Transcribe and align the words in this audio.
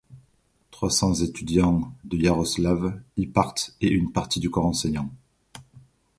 Trois 0.71 0.89
cents 0.89 1.13
étudiants 1.13 1.93
de 2.05 2.17
Yaroslavl 2.17 3.03
y 3.17 3.27
partent 3.27 3.75
et 3.81 3.87
une 3.87 4.11
partie 4.11 4.39
du 4.39 4.49
corps 4.49 4.65
enseignant. 4.65 5.11